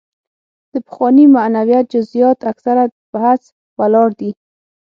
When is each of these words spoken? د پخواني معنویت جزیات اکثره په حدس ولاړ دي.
د 0.73 0.75
پخواني 0.87 1.25
معنویت 1.35 1.85
جزیات 1.93 2.37
اکثره 2.51 2.83
په 3.11 3.17
حدس 3.23 3.45
ولاړ 3.77 4.09
دي. 4.19 4.31